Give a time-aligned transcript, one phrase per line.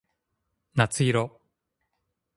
[0.73, 1.29] 夏色